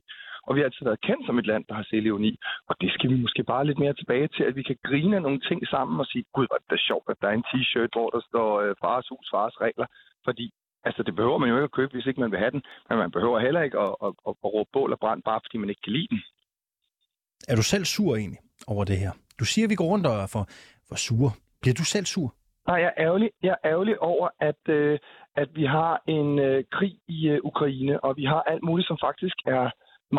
Og 0.47 0.55
vi 0.55 0.59
har 0.59 0.65
altid 0.65 0.85
været 0.85 1.05
kendt 1.07 1.25
som 1.25 1.39
et 1.39 1.47
land, 1.51 1.63
der 1.69 1.75
har 1.79 1.85
selvironi. 1.89 2.33
Og 2.69 2.75
det 2.81 2.89
skal 2.95 3.09
vi 3.09 3.17
måske 3.25 3.43
bare 3.43 3.65
lidt 3.65 3.79
mere 3.79 3.93
tilbage 3.93 4.27
til, 4.35 4.43
at 4.43 4.55
vi 4.55 4.63
kan 4.63 4.77
grine 4.87 5.19
nogle 5.19 5.39
ting 5.49 5.59
sammen 5.67 5.99
og 5.99 6.05
sige, 6.05 6.25
gud, 6.33 6.47
hvor 6.47 6.55
er 6.55 6.73
det 6.73 6.81
sjovt, 6.89 7.07
at 7.09 7.17
der 7.21 7.27
er 7.27 7.37
en 7.37 7.49
t-shirt, 7.49 7.91
hvor 7.95 8.09
der 8.15 8.21
står 8.29 8.49
øh, 8.61 8.75
fars 8.83 9.07
hus, 9.11 9.27
fars 9.35 9.55
regler. 9.65 9.87
Fordi 10.27 10.45
altså, 10.87 11.03
det 11.03 11.15
behøver 11.15 11.37
man 11.37 11.49
jo 11.49 11.55
ikke 11.55 11.69
at 11.71 11.77
købe, 11.79 11.91
hvis 11.93 12.05
ikke 12.05 12.21
man 12.21 12.31
vil 12.31 12.39
have 12.39 12.51
den. 12.51 12.63
Men 12.89 12.97
man 12.97 13.11
behøver 13.11 13.39
heller 13.39 13.61
ikke 13.61 13.79
at, 13.79 13.95
at, 14.05 14.13
at, 14.27 14.33
at 14.45 14.51
råbe 14.55 14.69
bål 14.73 14.91
og 14.95 14.99
brand, 14.99 15.23
bare 15.23 15.41
fordi 15.45 15.57
man 15.57 15.69
ikke 15.69 15.81
kan 15.85 15.93
lide 15.93 16.07
den. 16.13 16.21
Er 17.51 17.55
du 17.55 17.63
selv 17.63 17.85
sur 17.85 18.15
egentlig 18.15 18.41
over 18.67 18.83
det 18.83 18.97
her? 18.97 19.11
Du 19.39 19.45
siger, 19.45 19.65
at 19.65 19.69
vi 19.69 19.75
går 19.75 19.89
rundt 19.93 20.05
og 20.07 20.15
er 20.23 20.29
for, 20.35 20.43
for 20.89 20.95
sure. 20.95 21.31
Bliver 21.61 21.75
du 21.81 21.83
selv 21.83 22.05
sur? 22.05 22.29
Nej, 22.67 22.77
jeg 22.83 22.93
er 22.97 23.03
ærgerlig, 23.05 23.29
jeg 23.43 23.55
er 23.63 23.69
ærgerlig 23.71 24.01
over, 24.01 24.29
at, 24.39 24.61
øh, 24.69 24.99
at 25.35 25.49
vi 25.55 25.65
har 25.65 26.01
en 26.07 26.39
øh, 26.39 26.63
krig 26.71 26.93
i 27.07 27.27
øh, 27.27 27.39
Ukraine, 27.43 28.03
og 28.03 28.17
vi 28.17 28.25
har 28.25 28.41
alt 28.41 28.63
muligt, 28.63 28.87
som 28.87 28.97
faktisk 29.01 29.35
er 29.45 29.69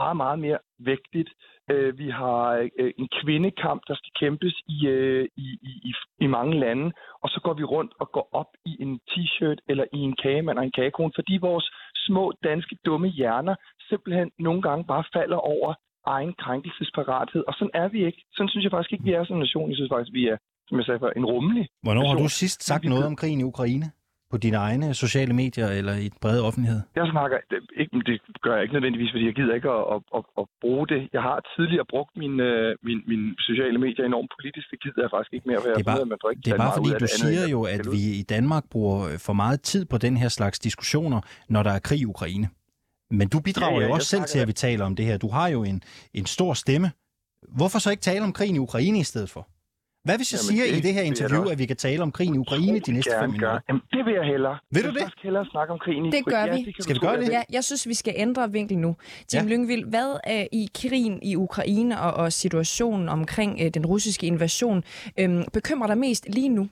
meget, 0.00 0.16
meget 0.16 0.38
mere 0.46 0.58
vægtigt. 0.90 1.30
Øh, 1.72 1.98
vi 2.02 2.08
har 2.20 2.40
øh, 2.80 2.92
en 3.00 3.08
kvindekamp, 3.20 3.80
der 3.88 3.94
skal 4.00 4.12
kæmpes 4.20 4.54
i, 4.76 4.78
øh, 4.86 5.24
i, 5.44 5.48
i, 5.88 5.92
i 6.24 6.26
mange 6.36 6.54
lande, 6.64 6.86
og 7.22 7.28
så 7.32 7.38
går 7.44 7.54
vi 7.60 7.64
rundt 7.74 7.92
og 8.00 8.06
går 8.16 8.26
op 8.40 8.50
i 8.70 8.72
en 8.84 8.92
t-shirt 9.10 9.58
eller 9.70 9.84
i 9.98 10.00
en 10.08 10.16
kagemand 10.22 10.58
og 10.58 10.64
en 10.64 10.76
kagekron, 10.78 11.12
fordi 11.18 11.34
vores 11.48 11.66
små 12.06 12.24
danske 12.48 12.76
dumme 12.86 13.08
hjerner 13.08 13.54
simpelthen 13.88 14.28
nogle 14.38 14.62
gange 14.62 14.84
bare 14.92 15.04
falder 15.16 15.36
over 15.54 15.74
egen 16.16 16.34
krænkelsesparathed, 16.44 17.42
og 17.48 17.54
sådan 17.58 17.76
er 17.82 17.88
vi 17.88 18.06
ikke. 18.08 18.20
Sådan 18.36 18.48
synes 18.48 18.64
jeg 18.64 18.72
faktisk 18.74 18.92
ikke, 18.92 19.04
vi 19.04 19.12
er 19.12 19.24
som 19.24 19.38
nation. 19.38 19.70
Jeg 19.70 19.76
synes 19.76 19.92
faktisk, 19.94 20.12
vi 20.20 20.24
er, 20.32 20.36
som 20.68 20.78
jeg 20.78 20.84
sagde 20.86 21.00
før, 21.00 21.10
en 21.10 21.26
rummelig 21.34 21.64
Hvornår 21.82 22.02
nation. 22.02 22.16
har 22.16 22.22
du 22.22 22.28
sidst 22.28 22.60
sagt 22.70 22.84
noget 22.84 23.06
om 23.10 23.16
krigen 23.20 23.40
i 23.40 23.48
Ukraine? 23.52 23.86
På 24.30 24.36
dine 24.44 24.56
egne 24.56 24.94
sociale 24.94 25.34
medier 25.42 25.68
eller 25.78 25.94
i 26.06 26.08
den 26.14 26.18
brede 26.20 26.42
offentlighed? 26.48 26.80
Jeg 26.96 27.06
snakker, 27.14 27.36
ikke, 27.80 27.92
det 28.06 28.20
gør 28.44 28.54
jeg 28.54 28.62
ikke 28.62 28.74
nødvendigvis, 28.74 29.10
fordi 29.12 29.26
jeg 29.26 29.34
gider 29.34 29.54
ikke 29.54 29.70
at, 29.70 29.84
at, 29.94 30.00
at, 30.16 30.22
at 30.40 30.44
bruge 30.60 30.86
det. 30.92 31.00
Jeg 31.16 31.22
har 31.28 31.36
tidligere 31.56 31.86
brugt 31.94 32.12
mine, 32.22 32.42
øh, 32.42 32.76
mine, 32.86 33.02
mine 33.10 33.26
sociale 33.48 33.78
medier 33.78 34.04
enormt 34.04 34.30
politisk. 34.36 34.66
Det 34.72 34.78
gider 34.82 35.00
jeg 35.04 35.10
faktisk 35.14 35.32
ikke 35.36 35.48
mere, 35.48 35.58
for 35.62 35.68
det 35.68 35.86
er 35.86 35.90
bare, 35.92 36.04
man 36.12 36.18
ikke 36.30 36.42
det 36.44 36.52
er 36.52 36.62
bare 36.64 36.76
fordi, 36.78 36.90
du 37.04 37.08
siger 37.20 37.40
andet, 37.40 37.52
jo, 37.54 37.60
at 37.74 37.82
vi 37.94 38.02
i 38.22 38.24
Danmark 38.34 38.64
bruger 38.74 38.98
for 39.26 39.32
meget 39.32 39.60
tid 39.70 39.82
på 39.92 39.98
den 39.98 40.16
her 40.16 40.28
slags 40.38 40.58
diskussioner, 40.58 41.20
når 41.48 41.62
der 41.62 41.72
er 41.78 41.82
krig 41.88 42.00
i 42.00 42.08
Ukraine. 42.14 42.48
Men 43.10 43.28
du 43.28 43.40
bidrager 43.40 43.80
ja, 43.80 43.80
ja, 43.80 43.86
jo 43.86 43.94
også 43.94 44.08
selv 44.08 44.24
til, 44.24 44.38
at 44.38 44.48
vi 44.48 44.52
taler 44.52 44.84
om 44.84 44.96
det 44.96 45.04
her. 45.04 45.18
Du 45.18 45.28
har 45.28 45.48
jo 45.48 45.64
en, 45.64 45.82
en 46.14 46.26
stor 46.26 46.54
stemme. 46.54 46.90
Hvorfor 47.48 47.78
så 47.78 47.90
ikke 47.90 48.00
tale 48.00 48.24
om 48.24 48.32
krigen 48.32 48.56
i 48.56 48.58
Ukraine 48.58 48.98
i 48.98 49.02
stedet 49.02 49.30
for? 49.30 49.48
Hvad 50.06 50.16
hvis 50.20 50.30
jeg 50.34 50.40
Jamen, 50.40 50.50
siger 50.50 50.64
det, 50.72 50.78
i 50.78 50.82
det 50.86 50.92
her 50.98 51.04
interview, 51.12 51.44
det 51.44 51.52
at 51.54 51.58
vi 51.62 51.66
kan 51.72 51.78
tale 51.86 52.00
om 52.06 52.12
krigen 52.16 52.34
i 52.38 52.40
Ukraine 52.46 52.78
de 52.88 52.92
næste 52.96 53.14
fem 53.20 53.30
minutter? 53.30 53.60
Jamen, 53.68 53.82
det 53.94 54.02
vil 54.06 54.14
jeg 54.20 54.26
hellere. 54.32 54.56
Vil 54.74 54.82
du 54.88 54.92
det? 54.96 55.02
Jeg 55.06 55.10
vil 55.16 55.26
hellere 55.28 55.46
snakke 55.54 55.70
om 55.74 55.78
krigen 55.84 56.04
i 56.06 56.10
Det 56.16 56.24
gør 56.34 56.44
vi. 56.54 56.58
Ja, 56.60 56.70
det 56.76 56.82
skal 56.84 56.94
vi 56.94 57.02
gøre 57.06 57.18
det? 57.22 57.28
Ja, 57.36 57.42
jeg 57.56 57.64
synes, 57.68 57.82
vi 57.92 57.96
skal 58.02 58.14
ændre 58.16 58.42
vinkel 58.58 58.78
nu. 58.86 58.90
Tim 59.30 59.46
ja. 59.46 59.50
Lyngvild, 59.52 59.84
hvad 59.94 60.10
er 60.36 60.44
i 60.52 60.64
krigen 60.78 61.16
i 61.30 61.32
Ukraine 61.46 61.94
og, 62.00 62.12
og 62.22 62.32
situationen 62.32 63.08
omkring 63.08 63.52
øh, 63.62 63.68
den 63.76 63.86
russiske 63.86 64.26
invasion 64.26 64.78
øh, 65.20 65.28
bekymrer 65.56 65.86
dig 65.92 65.98
mest 65.98 66.24
lige 66.36 66.48
nu? 66.48 66.64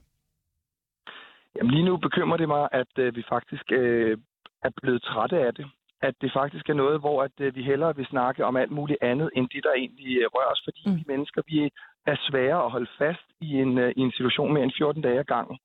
Jamen 1.56 1.70
lige 1.76 1.84
nu 1.84 1.96
bekymrer 1.96 2.36
det 2.36 2.48
mig, 2.48 2.68
at 2.72 2.92
øh, 2.98 3.16
vi 3.16 3.22
faktisk 3.34 3.66
øh, 3.72 4.18
er 4.66 4.70
blevet 4.82 5.02
trætte 5.02 5.36
af 5.46 5.54
det 5.54 5.66
at 6.08 6.14
det 6.22 6.30
faktisk 6.40 6.68
er 6.68 6.80
noget, 6.82 7.00
hvor 7.00 7.22
at, 7.26 7.36
øh, 7.40 7.56
vi 7.56 7.62
hellere 7.62 7.96
vil 7.96 8.06
snakke 8.06 8.44
om 8.44 8.56
alt 8.56 8.70
muligt 8.78 9.02
andet, 9.10 9.30
end 9.36 9.46
det, 9.54 9.62
der 9.66 9.72
egentlig 9.82 10.12
øh, 10.22 10.26
rører 10.34 10.52
os, 10.54 10.62
fordi 10.64 10.82
mm. 10.86 10.96
vi 10.96 11.04
mennesker, 11.12 11.40
vi 11.46 11.70
er 12.06 12.16
svære 12.28 12.64
at 12.64 12.70
holde 12.70 12.90
fast 12.98 13.26
i 13.40 13.50
en, 13.64 13.78
øh, 13.78 13.92
i 13.96 14.00
en 14.00 14.12
situation 14.12 14.52
mere 14.52 14.64
end 14.64 14.72
14 14.78 15.02
dage 15.02 15.18
ad 15.18 15.24
gangen. 15.24 15.58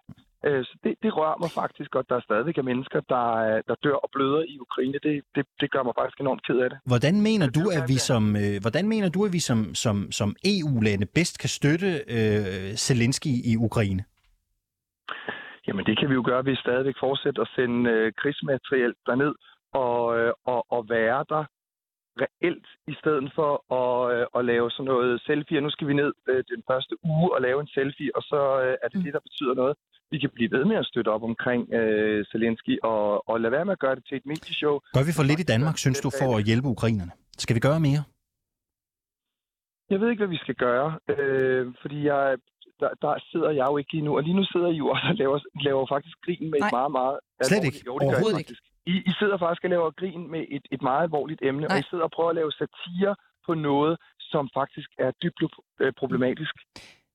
Øh, 0.46 0.66
så 0.66 0.74
det, 0.84 0.94
det 1.04 1.18
rører 1.18 1.38
mig 1.44 1.52
faktisk, 1.62 1.96
og 1.96 2.04
der 2.10 2.16
er 2.16 2.20
stadigvæk 2.30 2.58
er 2.58 2.62
mennesker, 2.72 3.00
der, 3.00 3.26
der 3.68 3.76
dør 3.84 3.98
og 4.06 4.10
bløder 4.14 4.44
i 4.54 4.60
Ukraine. 4.60 4.98
Det, 5.04 5.24
det, 5.36 5.46
det 5.62 5.72
gør 5.72 5.84
mig 5.84 5.94
faktisk 6.00 6.20
enormt 6.20 6.44
ked 6.48 6.58
af 6.66 6.70
det. 6.70 6.80
Hvordan 6.86 7.22
mener 7.22 7.48
du, 7.58 7.64
at 7.78 7.84
vi 7.88 7.98
som, 8.10 8.36
øh, 8.36 8.56
hvordan 8.62 8.88
mener 8.88 9.10
du, 9.10 9.26
at 9.26 9.34
vi 9.34 9.40
som, 9.40 9.76
som, 9.76 10.12
som 10.12 10.36
EU-lande 10.46 11.06
bedst 11.06 11.40
kan 11.40 11.50
støtte 11.50 11.90
øh, 12.18 12.76
Zelensky 12.88 13.34
i 13.52 13.54
Ukraine? 13.68 14.04
Jamen 15.68 15.86
det 15.86 16.00
kan 16.00 16.10
vi 16.10 16.14
jo 16.14 16.24
gøre 16.26 16.46
ved 16.46 16.56
stadigvæk 16.56 16.96
fortsætte 17.00 17.42
at 17.42 17.50
sende 17.56 17.90
øh, 17.90 18.14
krigsmateriel 18.22 18.94
derned 19.06 19.34
og, 19.74 20.18
øh, 20.20 20.34
og, 20.46 20.72
og 20.72 20.86
være 20.90 21.26
der 21.30 21.44
reelt, 22.26 22.68
i 22.94 22.96
stedet 23.02 23.32
for 23.38 23.52
at, 23.82 23.98
øh, 24.14 24.26
at 24.38 24.42
lave 24.52 24.72
sådan 24.72 24.90
noget 24.94 25.22
selfie. 25.28 25.62
nu 25.62 25.70
skal 25.76 25.88
vi 25.88 25.94
ned 26.02 26.12
øh, 26.30 26.44
den 26.54 26.62
første 26.70 26.94
uge 27.12 27.28
og 27.36 27.42
lave 27.42 27.60
en 27.62 27.72
selfie, 27.78 28.12
og 28.18 28.24
så 28.32 28.40
øh, 28.64 28.76
er 28.84 28.88
det 28.88 28.98
mm. 28.98 29.04
det, 29.04 29.14
der 29.14 29.24
betyder 29.28 29.54
noget. 29.62 29.76
Vi 30.12 30.18
kan 30.20 30.30
blive 30.38 30.52
ved 30.52 30.66
med 30.66 30.78
at 30.82 30.86
støtte 30.86 31.10
op 31.16 31.24
omkring 31.24 31.74
øh, 31.74 32.26
Zelensky 32.32 32.74
og, 32.84 33.30
og 33.30 33.36
lade 33.42 33.52
være 33.52 33.66
med 33.66 33.74
at 33.78 33.80
gøre 33.80 33.96
det 33.96 34.04
til 34.08 34.18
et 34.18 34.26
medieshow. 34.26 34.76
Gør 34.98 35.06
vi 35.10 35.14
for 35.20 35.24
lidt 35.30 35.40
i 35.40 35.50
Danmark, 35.54 35.78
synes 35.78 36.00
du, 36.06 36.10
for 36.20 36.38
at 36.38 36.44
hjælpe 36.50 36.68
ukrainerne? 36.68 37.12
Skal 37.44 37.56
vi 37.56 37.60
gøre 37.60 37.80
mere? 37.80 38.04
Jeg 39.90 40.00
ved 40.02 40.10
ikke, 40.10 40.22
hvad 40.24 40.34
vi 40.38 40.42
skal 40.46 40.56
gøre, 40.56 40.90
øh, 41.14 41.74
fordi 41.82 42.00
jeg, 42.12 42.38
der, 42.82 42.90
der 43.02 43.14
sidder 43.32 43.52
jeg 43.60 43.66
jo 43.72 43.78
ikke 43.78 43.92
lige 43.94 44.06
nu, 44.08 44.12
og 44.18 44.24
lige 44.24 44.38
nu 44.40 44.44
sidder 44.54 44.70
I 44.76 44.78
jo 44.84 44.88
og 44.88 44.98
laver, 45.22 45.40
laver 45.68 45.86
faktisk 45.94 46.18
grin 46.26 46.46
med 46.52 46.60
Nej. 46.60 46.68
et 46.68 46.74
meget, 46.78 46.92
meget... 46.92 47.18
Slet 47.50 47.64
ikke. 47.70 47.80
Jo, 47.88 47.92
Overhovedet 48.02 48.40
ikke. 48.40 48.54
I, 48.54 48.69
I 49.10 49.12
sidder 49.20 49.38
faktisk 49.38 49.64
og 49.64 49.70
laver 49.70 49.92
grin 49.92 50.32
med 50.32 50.46
et, 50.50 50.66
et 50.72 50.82
meget 50.82 51.04
alvorligt 51.04 51.42
emne, 51.44 51.68
Nej. 51.68 51.76
og 51.76 51.80
I 51.80 51.90
sidder 51.90 52.04
og 52.04 52.12
prøver 52.12 52.30
at 52.30 52.36
lave 52.36 52.52
satire 52.52 53.16
på 53.46 53.54
noget, 53.54 53.98
som 54.20 54.50
faktisk 54.54 54.90
er 55.00 55.12
dybt 55.24 55.44
øh, 55.80 55.94
problematisk. 56.00 56.56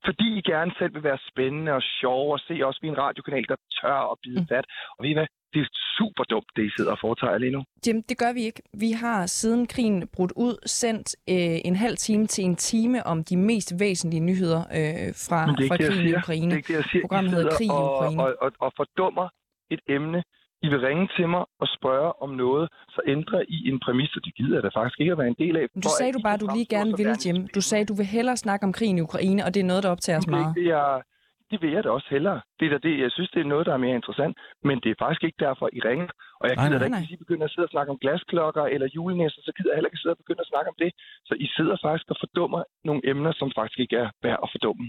Fordi 0.04 0.38
I 0.38 0.42
gerne 0.52 0.72
selv 0.78 0.94
vil 0.94 1.02
være 1.02 1.18
spændende 1.30 1.72
og 1.72 1.82
sjov 2.00 2.32
og 2.32 2.40
se 2.48 2.54
os 2.68 2.78
ved 2.82 2.90
en 2.90 2.98
radiokanal, 2.98 3.44
der 3.48 3.56
tør 3.80 4.12
at 4.12 4.18
bide 4.22 4.40
mm. 4.40 4.46
fat. 4.48 4.66
Og 4.96 5.02
ved 5.02 5.10
I 5.10 5.12
hvad? 5.12 5.26
Det 5.52 5.60
er 5.60 5.70
super 5.98 6.24
dumt, 6.24 6.50
det 6.56 6.62
I 6.64 6.70
sidder 6.76 6.90
og 6.90 6.98
foretager 7.00 7.38
lige 7.38 7.52
nu. 7.52 7.62
Jim, 7.86 8.02
det 8.02 8.18
gør 8.18 8.32
vi 8.32 8.40
ikke. 8.40 8.62
Vi 8.80 8.90
har 8.90 9.26
siden 9.26 9.66
krigen 9.66 10.08
brudt 10.14 10.32
ud 10.36 10.56
sendt 10.66 11.16
øh, 11.28 11.58
en 11.64 11.76
halv 11.76 11.96
time 11.96 12.26
til 12.26 12.44
en 12.44 12.56
time 12.56 13.06
om 13.06 13.24
de 13.24 13.36
mest 13.36 13.72
væsentlige 13.80 14.20
nyheder 14.20 14.60
øh, 14.60 15.10
fra, 15.26 15.40
fra 15.46 15.76
krigen 15.76 16.08
i 16.08 16.14
Ukraine. 16.14 16.46
Det 16.46 16.52
er 16.52 16.56
ikke 16.56 16.72
det, 16.72 16.74
jeg 16.74 16.84
siger. 16.84 17.02
Programmet 17.02 17.30
hedder 17.30 17.56
Krig 17.58 17.66
i 17.66 17.70
Ukraine. 17.70 18.22
Og, 18.22 18.26
og, 18.26 18.36
og, 18.40 18.52
og 18.60 18.72
fordummer 18.76 19.28
et 19.70 19.80
emne, 19.88 20.22
I 20.64 20.68
vil 20.72 20.80
ringe 20.88 21.06
til 21.16 21.26
mig 21.34 21.44
og 21.62 21.68
spørge 21.76 22.10
om 22.24 22.30
noget, 22.44 22.64
så 22.94 23.00
ændrer 23.14 23.42
I 23.56 23.58
en 23.70 23.78
præmis, 23.84 24.12
og 24.16 24.22
det 24.26 24.32
gider 24.38 24.54
jeg 24.56 24.62
da 24.66 24.70
faktisk 24.78 24.98
ikke 25.02 25.12
at 25.14 25.18
være 25.22 25.32
en 25.34 25.40
del 25.44 25.54
af. 25.60 25.64
Du 25.86 25.90
sagde 25.98 26.12
du 26.16 26.20
bare, 26.26 26.36
at 26.38 26.42
du 26.44 26.48
lige 26.56 26.68
gerne 26.76 26.92
ville, 27.00 27.16
Jim. 27.24 27.38
Du 27.56 27.60
sagde, 27.68 27.82
at 27.84 27.88
du 27.92 27.96
vil 28.00 28.08
hellere 28.16 28.36
snakke 28.36 28.62
om 28.68 28.72
krigen 28.78 28.96
i 28.98 29.02
Ukraine, 29.08 29.40
og 29.46 29.50
det 29.54 29.60
er 29.60 29.68
noget, 29.72 29.82
der 29.84 29.90
optager 29.94 30.18
os 30.22 30.26
meget. 30.26 30.54
Det, 30.60 30.68
er, 30.82 31.02
det 31.50 31.58
vil 31.62 31.70
jeg 31.76 31.82
da 31.84 31.90
også 31.98 32.08
hellere. 32.16 32.40
Det 32.60 32.66
er 32.76 32.78
det, 32.86 32.94
jeg 33.04 33.10
synes, 33.16 33.30
det 33.34 33.40
er 33.44 33.48
noget, 33.54 33.66
der 33.68 33.74
er 33.78 33.82
mere 33.86 33.96
interessant. 34.00 34.34
Men 34.68 34.76
det 34.82 34.90
er 34.90 34.98
faktisk 35.04 35.24
ikke 35.28 35.40
derfor, 35.46 35.66
I 35.78 35.80
ringer. 35.88 36.08
Og 36.40 36.44
jeg 36.48 36.56
gider 36.62 36.78
da 36.78 36.84
ikke, 36.84 36.98
hvis 37.04 37.16
I 37.16 37.22
begynder 37.24 37.44
at 37.48 37.52
sidde 37.54 37.66
og 37.68 37.74
snakke 37.74 37.90
om 37.94 37.98
glasklokker 38.04 38.64
eller 38.74 38.88
julenæsser, 38.96 39.40
så 39.46 39.52
gider 39.56 39.70
jeg 39.70 39.76
heller 39.78 39.90
ikke 39.90 40.02
sidde 40.02 40.14
og 40.16 40.20
begynde 40.22 40.42
at 40.46 40.50
snakke 40.52 40.68
om 40.72 40.76
det. 40.82 40.90
Så 41.28 41.34
I 41.44 41.46
sidder 41.56 41.76
faktisk 41.86 42.06
og 42.12 42.16
fordummer 42.22 42.60
nogle 42.88 43.00
emner, 43.12 43.32
som 43.40 43.48
faktisk 43.58 43.78
ikke 43.84 43.96
er 44.04 44.08
værd 44.24 44.38
at 44.44 44.48
fordumme. 44.54 44.86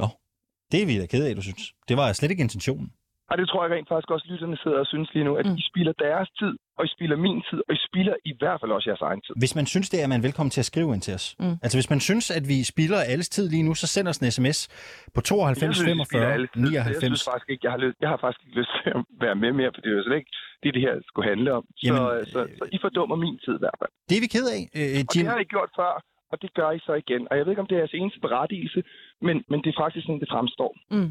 Nå, 0.00 0.08
det 0.70 0.78
er 0.82 0.86
vi 0.90 0.94
da 1.02 1.06
ked 1.14 1.22
af, 1.28 1.32
du 1.38 1.44
synes. 1.48 1.64
Det 1.88 1.96
var 2.00 2.06
slet 2.12 2.30
ikke 2.34 2.46
intentionen. 2.48 2.88
Og 3.30 3.34
det 3.38 3.46
tror 3.50 3.60
jeg 3.64 3.70
rent 3.76 3.88
faktisk 3.92 4.10
også, 4.14 4.26
lytterne 4.32 4.56
sidder 4.62 4.78
og 4.84 4.88
synes 4.92 5.08
lige 5.14 5.24
nu, 5.28 5.32
at 5.40 5.46
mm. 5.46 5.60
I 5.60 5.62
spilder 5.70 5.94
deres 6.06 6.28
tid, 6.40 6.52
og 6.78 6.82
I 6.88 6.90
spilder 6.96 7.16
min 7.26 7.38
tid, 7.48 7.60
og 7.68 7.72
I 7.78 7.80
spilder 7.88 8.14
i 8.30 8.32
hvert 8.40 8.58
fald 8.60 8.70
også 8.76 8.86
jeres 8.90 9.04
egen 9.08 9.20
tid. 9.26 9.34
Hvis 9.42 9.54
man 9.58 9.66
synes, 9.72 9.88
det 9.92 9.98
er, 10.02 10.06
man 10.14 10.22
velkommen 10.28 10.50
til 10.56 10.60
at 10.64 10.68
skrive 10.72 10.90
ind 10.94 11.02
til 11.06 11.14
os. 11.18 11.26
Mm. 11.40 11.56
Altså 11.64 11.76
hvis 11.78 11.90
man 11.94 12.00
synes, 12.08 12.26
at 12.38 12.44
vi 12.52 12.58
spilder 12.72 13.00
alles 13.12 13.28
tid 13.36 13.46
lige 13.54 13.64
nu, 13.68 13.72
så 13.82 13.86
send 13.94 14.06
os 14.12 14.18
en 14.22 14.30
sms 14.36 14.58
på 15.14 15.20
92 15.20 15.76
synes, 15.76 15.88
45 15.88 16.48
99. 16.54 16.74
Jeg 16.74 16.96
synes 17.02 17.24
faktisk 17.30 17.48
ikke, 17.52 17.62
jeg 17.66 17.72
har, 17.74 17.80
lyst, 17.84 17.96
jeg 18.04 18.08
har 18.12 18.18
faktisk 18.24 18.42
ikke 18.46 18.56
lyst 18.60 18.72
til 18.78 18.90
at 18.96 19.02
være 19.24 19.36
med 19.42 19.52
mere, 19.58 19.70
for 19.74 19.80
det 19.82 19.88
er 19.92 19.96
jo 19.98 20.02
slet 20.08 20.18
ikke 20.22 20.32
det, 20.62 20.68
det 20.76 20.82
her 20.86 20.94
skulle 21.10 21.28
handle 21.32 21.50
om. 21.58 21.64
Så, 21.76 21.86
Jamen, 21.86 22.00
så, 22.00 22.30
så, 22.32 22.38
så 22.58 22.64
I 22.76 22.78
fordummer 22.84 23.16
min 23.24 23.36
tid 23.44 23.54
i 23.60 23.62
hvert 23.64 23.78
fald. 23.80 23.92
Det 24.08 24.14
er 24.18 24.22
vi 24.26 24.30
ked 24.36 24.46
af, 24.56 24.62
øh, 24.78 24.90
Jim. 24.96 25.06
Og 25.08 25.14
det 25.14 25.26
har 25.32 25.40
I 25.46 25.48
gjort 25.54 25.70
før, 25.80 25.92
og 26.32 26.36
det 26.42 26.50
gør 26.58 26.70
I 26.78 26.80
så 26.88 26.94
igen. 27.04 27.22
Og 27.30 27.32
jeg 27.36 27.42
ved 27.44 27.52
ikke, 27.52 27.64
om 27.64 27.68
det 27.70 27.76
er 27.76 27.82
jeres 27.84 27.96
eneste 28.00 28.20
berettigelse, 28.26 28.80
men, 29.26 29.36
men 29.50 29.58
det 29.62 29.68
er 29.74 29.78
faktisk 29.84 30.04
sådan, 30.06 30.20
det 30.24 30.30
fremstår. 30.34 30.72
Mm. 30.96 31.10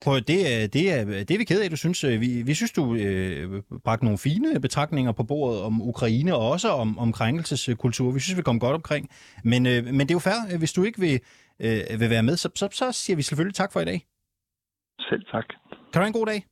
Prøv, 0.00 0.20
det, 0.20 0.54
er, 0.54 0.66
det, 0.66 0.92
er, 0.92 1.04
det 1.04 1.30
er 1.30 1.38
vi 1.38 1.44
ked 1.44 1.62
af, 1.62 1.70
du 1.70 1.76
synes. 1.76 2.04
Øh, 2.04 2.20
vi, 2.20 2.42
vi 2.42 2.54
synes, 2.54 2.72
du 2.72 2.94
øh, 2.94 3.62
bragte 3.84 4.04
nogle 4.04 4.18
fine 4.18 4.60
betragtninger 4.60 5.12
på 5.12 5.24
bordet 5.24 5.62
om 5.62 5.82
Ukraine 5.82 6.34
og 6.34 6.50
også 6.50 6.68
om, 6.68 6.98
om 6.98 7.12
krænkelseskultur. 7.12 8.10
Vi 8.10 8.20
synes, 8.20 8.36
vi 8.36 8.42
kom 8.42 8.60
godt 8.60 8.74
omkring. 8.74 9.10
Men, 9.44 9.66
øh, 9.66 9.84
men 9.84 10.00
det 10.00 10.10
er 10.10 10.14
jo 10.14 10.18
fair, 10.18 10.58
hvis 10.58 10.72
du 10.72 10.82
ikke 10.82 11.00
vil, 11.00 11.20
øh, 11.60 12.00
vil 12.00 12.10
være 12.10 12.22
med, 12.22 12.36
så, 12.36 12.48
så, 12.54 12.68
så 12.72 12.92
siger 12.92 13.16
vi 13.16 13.22
selvfølgelig 13.22 13.54
tak 13.54 13.72
for 13.72 13.80
i 13.80 13.84
dag. 13.84 14.06
Selv 15.00 15.24
tak. 15.32 15.44
Kan 15.70 15.94
du 15.94 15.98
have 15.98 16.06
en 16.06 16.12
god 16.12 16.26
dag? 16.26 16.46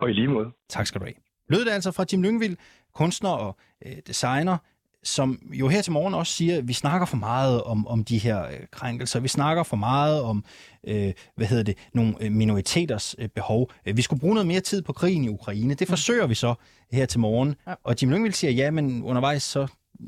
Og 0.00 0.10
i 0.10 0.12
lige 0.12 0.28
måde. 0.28 0.48
Tak 0.68 0.86
skal 0.86 1.00
du 1.00 1.04
have. 1.04 1.14
Lød 1.48 1.64
det 1.64 1.70
altså 1.70 1.92
fra 1.92 2.04
Jim 2.12 2.22
Lyngvild, 2.22 2.56
kunstner 2.94 3.30
og 3.30 3.56
øh, 3.86 3.96
designer, 4.06 4.58
som 5.06 5.38
jo 5.52 5.68
her 5.68 5.82
til 5.82 5.92
morgen 5.92 6.14
også 6.14 6.32
siger, 6.32 6.58
at 6.58 6.68
vi 6.68 6.72
snakker 6.72 7.06
for 7.06 7.16
meget 7.16 7.62
om, 7.62 7.86
om 7.86 8.04
de 8.04 8.18
her 8.18 8.46
øh, 8.46 8.52
krænkelser. 8.70 9.20
Vi 9.20 9.28
snakker 9.28 9.62
for 9.62 9.76
meget 9.76 10.22
om, 10.22 10.44
øh, 10.86 11.12
hvad 11.36 11.46
hedder 11.46 11.62
det, 11.62 11.76
nogle 11.94 12.14
øh, 12.20 12.32
minoriteters 12.32 13.14
øh, 13.18 13.28
behov. 13.28 13.70
Vi 13.94 14.02
skulle 14.02 14.20
bruge 14.20 14.34
noget 14.34 14.46
mere 14.46 14.60
tid 14.60 14.82
på 14.82 14.92
krigen 14.92 15.24
i 15.24 15.28
Ukraine. 15.28 15.74
Det 15.74 15.88
mm. 15.88 15.92
forsøger 15.92 16.26
vi 16.26 16.34
så 16.34 16.54
her 16.92 17.06
til 17.06 17.20
morgen. 17.20 17.54
Ja. 17.66 17.74
Og 17.84 17.96
Jim 18.02 18.10
Lyngvild 18.10 18.32
siger, 18.32 18.50
ja, 18.50 18.70
men 18.70 19.02
undervejs 19.02 19.42
så 19.42 19.66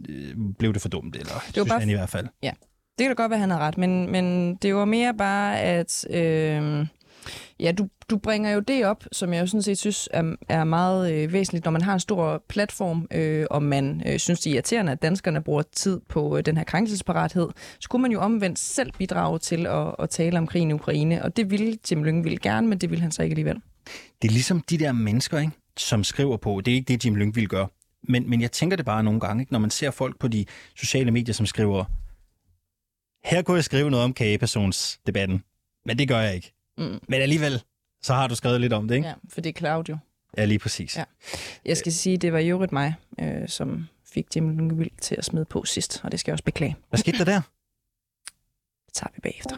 øh, 0.08 0.34
blev 0.58 0.72
det 0.74 0.82
for 0.82 0.88
dumt, 0.88 1.16
eller 1.16 1.32
det 1.32 1.32
var 1.32 1.50
synes 1.52 1.68
bare... 1.68 1.80
han 1.80 1.90
i 1.90 1.94
hvert 1.94 2.08
fald. 2.08 2.26
Ja, 2.42 2.52
det 2.98 3.04
kan 3.04 3.08
da 3.08 3.22
godt 3.22 3.30
være, 3.30 3.40
han 3.40 3.50
har 3.50 3.58
ret, 3.58 3.78
men, 3.78 4.12
men 4.12 4.54
det 4.54 4.74
var 4.74 4.84
mere 4.84 5.14
bare, 5.14 5.60
at... 5.60 6.06
Øh 6.10 6.86
Ja, 7.60 7.72
du, 7.72 7.88
du 8.10 8.18
bringer 8.18 8.50
jo 8.50 8.60
det 8.60 8.86
op, 8.86 9.04
som 9.12 9.32
jeg 9.32 9.40
jo 9.40 9.46
sådan 9.46 9.62
set 9.62 9.78
synes 9.78 10.08
er, 10.12 10.34
er 10.48 10.64
meget 10.64 11.12
øh, 11.12 11.32
væsentligt, 11.32 11.64
når 11.64 11.72
man 11.72 11.82
har 11.82 11.94
en 11.94 12.00
stor 12.00 12.42
platform, 12.48 13.06
øh, 13.10 13.46
og 13.50 13.62
man 13.62 14.02
øh, 14.06 14.18
synes, 14.18 14.40
det 14.40 14.50
er 14.50 14.54
irriterende, 14.54 14.92
at 14.92 15.02
danskerne 15.02 15.42
bruger 15.42 15.62
tid 15.72 16.00
på 16.08 16.36
øh, 16.36 16.46
den 16.46 16.56
her 16.56 16.64
krænkelsesparathed, 16.64 17.48
så 17.80 17.88
kunne 17.88 18.02
man 18.02 18.12
jo 18.12 18.20
omvendt 18.20 18.58
selv 18.58 18.92
bidrage 18.92 19.38
til 19.38 19.66
at, 19.66 19.94
at 19.98 20.10
tale 20.10 20.38
om 20.38 20.46
krigen 20.46 20.70
i 20.70 20.72
Ukraine, 20.72 21.24
og 21.24 21.36
det 21.36 21.50
ville 21.50 21.76
Tim 21.76 22.04
Lyngvild 22.04 22.38
gerne, 22.38 22.68
men 22.68 22.78
det 22.78 22.90
ville 22.90 23.02
han 23.02 23.12
så 23.12 23.22
ikke 23.22 23.32
alligevel. 23.32 23.60
Det 24.22 24.28
er 24.28 24.32
ligesom 24.32 24.60
de 24.60 24.78
der 24.78 24.92
mennesker, 24.92 25.38
ikke, 25.38 25.52
som 25.76 26.04
skriver 26.04 26.36
på, 26.36 26.60
det 26.64 26.70
er 26.70 26.74
ikke 26.74 26.92
det, 26.92 27.04
Jim 27.04 27.16
Lyngvild 27.16 27.46
gør, 27.46 27.66
men, 28.08 28.30
men 28.30 28.40
jeg 28.40 28.52
tænker 28.52 28.76
det 28.76 28.86
bare 28.86 29.04
nogle 29.04 29.20
gange, 29.20 29.42
ikke, 29.42 29.52
når 29.52 29.58
man 29.58 29.70
ser 29.70 29.90
folk 29.90 30.18
på 30.18 30.28
de 30.28 30.44
sociale 30.76 31.10
medier, 31.10 31.34
som 31.34 31.46
skriver, 31.46 31.84
her 33.24 33.42
kunne 33.42 33.56
jeg 33.56 33.64
skrive 33.64 33.90
noget 33.90 34.04
om 34.04 34.12
kagepersonsdebatten, 34.12 35.42
men 35.86 35.98
det 35.98 36.08
gør 36.08 36.18
jeg 36.18 36.34
ikke. 36.34 36.57
Mm. 36.78 37.00
Men 37.08 37.22
alligevel, 37.22 37.62
så 38.02 38.14
har 38.14 38.26
du 38.26 38.34
skrevet 38.34 38.60
lidt 38.60 38.72
om 38.72 38.88
det, 38.88 38.94
ikke? 38.94 39.08
Ja, 39.08 39.14
for 39.28 39.40
det 39.40 39.50
er 39.50 39.58
Claudio. 39.58 39.98
Ja, 40.36 40.44
lige 40.44 40.58
præcis. 40.58 40.96
Ja. 40.96 41.04
Jeg 41.64 41.76
skal 41.76 41.92
sige, 41.92 42.16
det 42.16 42.32
var 42.32 42.38
jo 42.38 42.66
mig, 42.72 42.94
øh, 43.20 43.48
som 43.48 43.86
fik 44.12 44.36
Jim 44.36 44.50
Lyngvild 44.50 44.90
til 45.00 45.14
at 45.18 45.24
smide 45.24 45.44
på 45.44 45.64
sidst, 45.64 46.00
og 46.04 46.12
det 46.12 46.20
skal 46.20 46.30
jeg 46.30 46.34
også 46.34 46.44
beklage. 46.44 46.76
Hvad 46.88 46.98
skete 46.98 47.18
der 47.18 47.24
der? 47.24 47.40
Det 48.86 48.94
tager 48.94 49.10
vi 49.14 49.20
bagefter. 49.20 49.56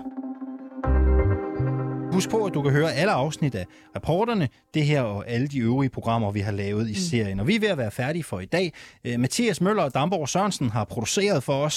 Husk 2.12 2.30
på, 2.30 2.44
at 2.44 2.54
du 2.54 2.62
kan 2.62 2.72
høre 2.72 2.92
alle 2.92 3.12
afsnit 3.12 3.54
af 3.54 3.66
reporterne, 3.96 4.48
det 4.74 4.86
her 4.86 5.02
og 5.02 5.28
alle 5.28 5.48
de 5.48 5.58
øvrige 5.58 5.90
programmer, 5.90 6.30
vi 6.30 6.40
har 6.40 6.52
lavet 6.52 6.88
i 6.88 6.92
mm. 6.92 6.98
serien. 6.98 7.40
Og 7.40 7.46
vi 7.46 7.56
er 7.56 7.60
ved 7.60 7.68
at 7.68 7.78
være 7.78 7.90
færdige 7.90 8.24
for 8.24 8.40
i 8.40 8.44
dag. 8.44 8.72
Uh, 9.08 9.20
Mathias 9.20 9.60
Møller 9.60 9.82
og 9.82 9.94
Damborg 9.94 10.28
Sørensen 10.28 10.70
har 10.70 10.84
produceret 10.84 11.42
for 11.42 11.64
os. 11.64 11.74